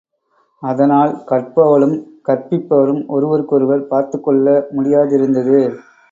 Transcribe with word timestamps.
அதனால் 0.63 1.11
கற்பவளும் 1.29 1.93
கற்பிப் 2.21 2.65
பவரும் 2.69 3.03
ஒருவருக்கொருவர் 3.07 3.87
பார்த்துக்கொள்ள 3.87 4.47
முடியாதிருந்தது. 4.71 5.59